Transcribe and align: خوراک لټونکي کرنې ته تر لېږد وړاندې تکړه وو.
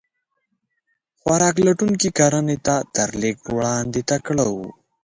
خوراک 1.19 1.55
لټونکي 1.67 2.09
کرنې 2.17 2.57
ته 2.65 2.75
تر 2.95 3.09
لېږد 3.21 3.47
وړاندې 3.55 4.01
تکړه 4.09 4.45
وو. 4.53 4.67